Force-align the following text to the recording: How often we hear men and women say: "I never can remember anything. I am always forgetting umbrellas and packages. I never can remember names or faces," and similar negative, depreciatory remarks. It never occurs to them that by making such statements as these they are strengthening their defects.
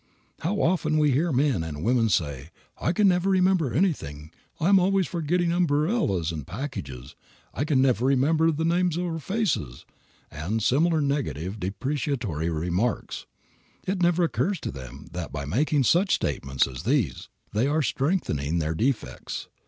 How 0.39 0.55
often 0.59 0.97
we 0.97 1.11
hear 1.11 1.31
men 1.31 1.63
and 1.63 1.83
women 1.83 2.09
say: 2.09 2.49
"I 2.79 2.87
never 2.87 2.93
can 3.29 3.33
remember 3.33 3.71
anything. 3.71 4.31
I 4.59 4.67
am 4.67 4.79
always 4.79 5.05
forgetting 5.05 5.51
umbrellas 5.51 6.31
and 6.31 6.47
packages. 6.47 7.13
I 7.53 7.71
never 7.71 7.97
can 8.05 8.07
remember 8.07 8.51
names 8.51 8.97
or 8.97 9.19
faces," 9.19 9.85
and 10.31 10.63
similar 10.63 11.01
negative, 11.01 11.59
depreciatory 11.59 12.49
remarks. 12.49 13.27
It 13.85 14.01
never 14.01 14.23
occurs 14.23 14.59
to 14.61 14.71
them 14.71 15.05
that 15.11 15.31
by 15.31 15.45
making 15.45 15.83
such 15.83 16.15
statements 16.15 16.65
as 16.65 16.81
these 16.81 17.29
they 17.53 17.67
are 17.67 17.83
strengthening 17.83 18.57
their 18.57 18.73
defects. 18.73 19.49